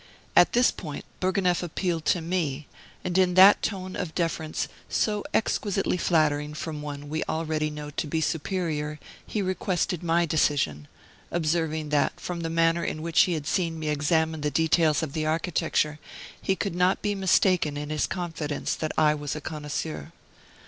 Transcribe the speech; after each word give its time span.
At 0.35 0.53
this 0.53 0.71
point 0.71 1.05
Bourgonef 1.19 1.61
appealed 1.61 2.05
to 2.05 2.21
me, 2.23 2.65
and 3.03 3.15
in 3.19 3.35
that 3.35 3.61
tone 3.61 3.95
of 3.95 4.15
deference 4.15 4.67
so 4.89 5.23
exquisitely 5.31 5.97
flattering 5.97 6.55
from 6.55 6.81
one 6.81 7.07
we 7.07 7.23
already 7.29 7.69
know 7.69 7.91
to 7.91 8.07
be 8.07 8.19
superior 8.19 8.97
he 9.27 9.43
requested 9.43 10.01
my 10.01 10.25
decision; 10.25 10.87
observing 11.29 11.89
that, 11.89 12.19
from 12.19 12.39
the 12.39 12.49
manner 12.49 12.83
in 12.83 13.03
which 13.03 13.21
he 13.25 13.33
had 13.33 13.45
seen 13.45 13.77
me 13.77 13.89
examine 13.89 14.41
the 14.41 14.49
details 14.49 15.03
of 15.03 15.13
the 15.13 15.27
architecture, 15.27 15.99
he 16.41 16.55
could 16.55 16.73
not 16.73 17.03
be 17.03 17.13
mistaken 17.13 17.77
in 17.77 17.91
his 17.91 18.07
confidence 18.07 18.73
that 18.75 18.93
I 18.97 19.13
was 19.13 19.35
a 19.35 19.39
connoisseur. 19.41 20.11